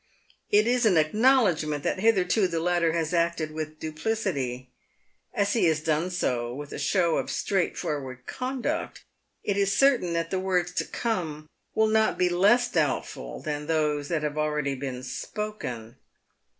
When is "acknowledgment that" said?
0.97-1.99